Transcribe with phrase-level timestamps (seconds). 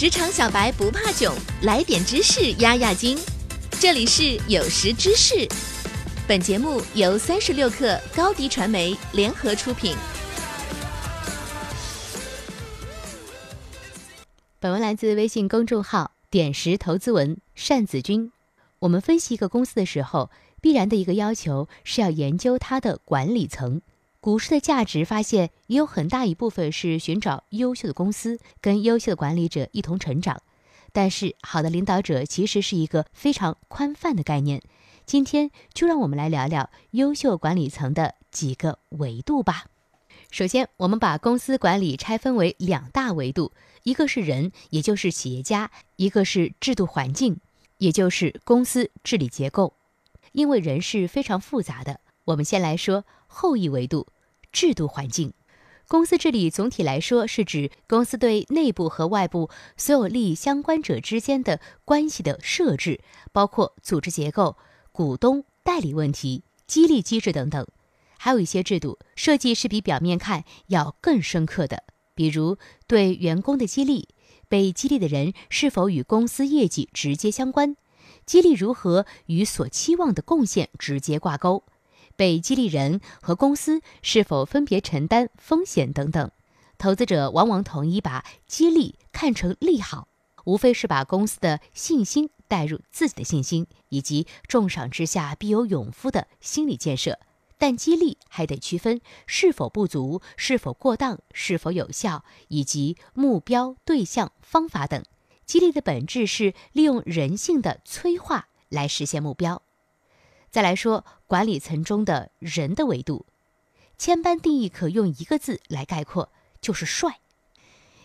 [0.00, 1.30] 职场小白不怕囧，
[1.60, 3.18] 来点知识压压惊。
[3.72, 5.46] 这里是有识知识，
[6.26, 9.94] 本节目由三十六克高低传媒联合出品。
[14.58, 17.36] 本文来自微信公众号“点石投资文”
[17.68, 18.32] 单子君。
[18.78, 20.30] 我们分析一个公司的时候，
[20.62, 23.82] 必然的一个要求是要研究它的管理层。
[24.20, 30.42] 股市的价值发现也有很大一部分是寻找优秀的公司跟优秀的管理者一同成长，
[30.92, 34.60] 但是好的领导者其实是一个非常宽泛的概念。
[35.06, 39.64] 今天就让我们来聊聊优秀管理层的几个维度吧。
[40.30, 43.52] 首先，我们把公司管理拆分为两大维度，
[43.84, 47.38] 一个是人，也就是企业家；一个是制度环境，
[47.78, 49.72] 也就是公司治理结构。
[50.32, 51.98] 因为人是非常复杂的，
[52.30, 53.04] 我们先来说。
[53.32, 54.08] 后一维度，
[54.50, 55.32] 制度环境，
[55.86, 64.56] 公司治理总体来说是指公司对内部和外部所有利益相关者之间的关系的设置，包括组织结构、
[64.90, 67.64] 股东、代理问题、激励机制等等。
[68.18, 71.84] 还有一些制度设计是比表面看要更深刻的，
[72.16, 74.08] 比如对员工的激励，
[74.48, 77.76] 被激励的人是否与公司业绩直接相关，
[78.26, 81.62] 激励如何与所期望的贡献直接挂钩。
[82.20, 86.30] 被激励人和公司是否分别承担风险等等，
[86.76, 90.06] 投资者往往统一把激励看成利好，
[90.44, 97.18] 无非是把公司的信心带入自己的信心，以及重赏之下必有勇夫的心理建设。
[97.56, 105.02] 但激励还得区分是否不足、是否过当、是否有效，以及目标、对象、方法等。
[105.46, 109.62] 激励的本质是利用人性的催化来实现目标。
[110.50, 113.24] 再来说管理层中的人的维度，
[113.96, 117.20] 千般定义可用一个字来概括，就是帅。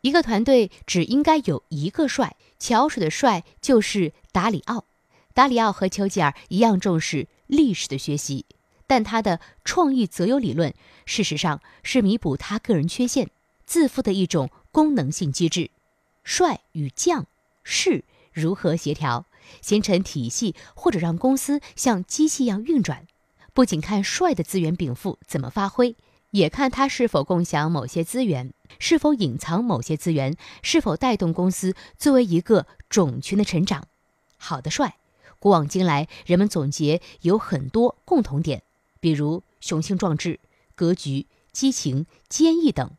[0.00, 4.84] 一个团队只应该有一个帅，桥水的帅就是达里奥。
[5.32, 8.44] 达里奥和丘吉尔一样重视历史的学习，
[8.88, 10.74] 但他的创意择优理论，
[11.06, 13.30] 事实上是弥补他个人缺陷
[13.64, 15.70] 自负的一种功能性机制。
[16.24, 17.26] 帅与将
[17.62, 19.24] 士如何协调？
[19.60, 23.06] 形成体系，或者让公司像机器一样运转，
[23.52, 25.96] 不仅看帅的资源禀赋怎么发挥，
[26.30, 33.86] 也看他是否共享某些资源，是否隐藏某些资源，是否带动公司作为一个种群的成长。
[34.36, 34.96] 好的帅，
[35.38, 38.62] 古往今来人们总结有很多共同点，
[39.00, 40.40] 比如雄心壮志、
[40.74, 42.90] 格局、激情、坚毅等。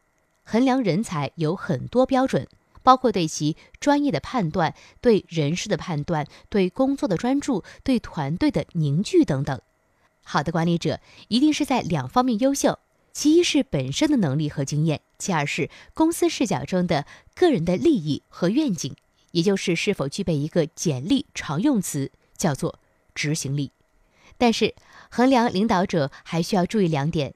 [0.45, 2.47] 衡量人才有很多标准。
[2.83, 9.59] 包括对其专业的判断、对人事的判断、对工作的专注、对团队的凝聚等等。
[10.21, 10.99] 好的管理者
[11.29, 12.79] 一定是在两方面优秀：
[13.11, 18.95] 其一是本身的能力和经验，其二是公司视角中的个人的利益和愿景，
[19.31, 22.79] 也就是是否具备一个简历常用词，叫做
[23.15, 23.71] 执行力。
[24.37, 24.73] 但是，
[25.09, 27.33] 衡量领导者还需要注意两点。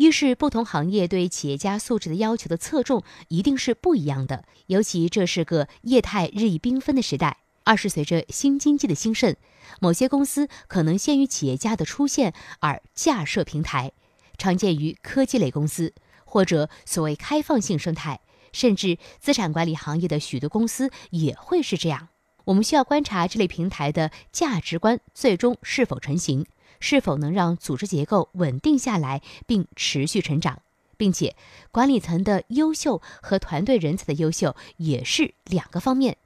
[0.00, 7.40] 一是不同行业对企业家素质的要求的侧重一定是不一样的，尤其这是个业态日益缤纷的时代。
[7.64, 9.36] 二是随着新经济的兴盛，
[9.78, 13.92] 某些公司可能先于企业家的出现而架设平台，
[14.38, 15.92] 常见于科技类公司
[16.24, 18.20] 或者所谓开放性生态，
[18.54, 22.08] 甚至资产管理行业的许多公司也会是这样。
[22.46, 26.46] 我们需要观察这类平台的价值观最终是否成型。
[26.80, 30.60] 是否能让组织结构稳定下来并持续成长，
[30.96, 31.36] 并且
[31.70, 36.16] 管理层的优秀和团队人才的优秀也是两个方面。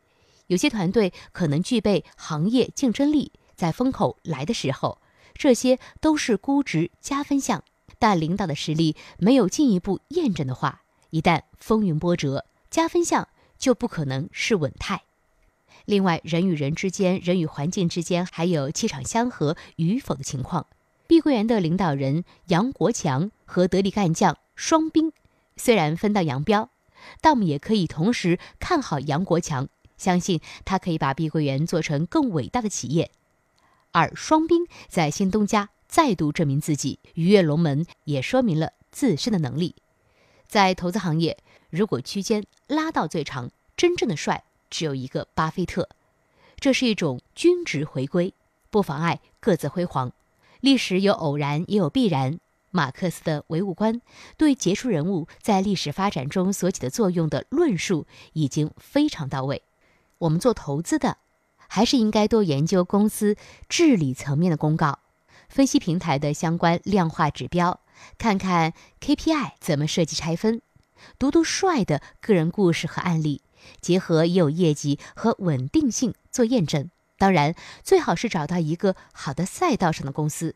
[0.47, 4.99] 有些团队可能具备行业竞争力，在风口来的时候，
[5.35, 7.63] 这些都是估值加分项。
[7.99, 15.05] 但领导的实力没有进一步验证的话，一旦风云波折，加分项就不可能是稳态。
[15.85, 20.67] 另外，人与人之间、人与环境之间，还有气场相合与否的情况。
[21.07, 25.13] 碧桂园的领导人杨国强和得力干将双冰，
[25.57, 26.71] 虽然分道扬镳，
[27.21, 33.11] 但我们也可以同时看好杨国强，相信他可以把碧桂园做成更伟大的企业。
[33.93, 39.77] 而双冰在新东家再度证明自己，鱼跃龙门，也说明了自身的能力。
[40.49, 41.37] 在投资行业，
[41.69, 44.45] 如果区间拉到最长，真正的帅。
[44.75, 45.89] 只有一个巴菲特，
[46.59, 48.35] 这是一种均值回归，
[48.71, 50.13] 不妨碍各自辉煌。
[50.59, 52.41] 历史有偶然，也有必然。
[52.73, 54.01] 马克思的唯物观
[54.37, 59.63] 对杰出人物在历史发展中所起的作用的论述已经非常到位。
[60.19, 61.19] 我们做投资的，
[61.69, 63.37] 还是应该多研究公司
[63.69, 64.99] 治理层面的公告，
[65.49, 67.79] 分析平台的相关量化指标，
[68.19, 70.61] 看看 KPI 怎么设计拆分，
[71.19, 73.43] 读读帅的个人故事和案例。
[73.81, 76.91] 结合已有业绩和稳定性做验证。
[77.17, 80.55] 当然，最好是找到一个好的赛道上的公司，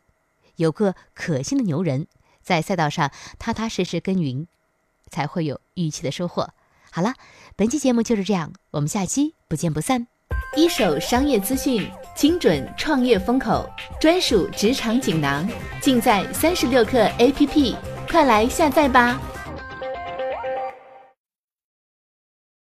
[0.56, 2.06] 有个可信的牛人，
[2.42, 4.46] 在赛道上踏踏实实耕耘，
[5.08, 6.50] 才会有预期的收获。
[6.90, 7.14] 好了，
[7.56, 10.06] 本期节目就是这样，我们下期不见不散。
[10.54, 13.66] 一手商业资讯，精准创业风口，
[13.98, 15.48] 专属职场锦囊，
[15.80, 17.76] 尽在三十六课 APP，
[18.10, 19.18] 快来下载吧。